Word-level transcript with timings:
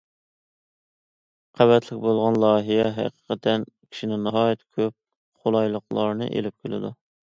قەۋەتلىك 1.59 2.01
بولغان 2.07 2.41
لايىھە 2.45 2.89
ھەقىقەتەن 2.97 3.69
كىشىگە 3.77 4.21
ناھايىتى 4.27 4.69
كۆپ 4.81 5.01
قولايلىقلارنى 5.45 6.35
ئېلىپ 6.37 6.63
كېلىدۇ. 6.65 6.97